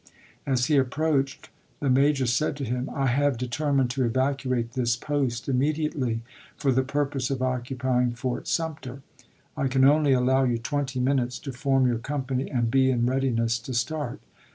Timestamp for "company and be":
11.99-12.89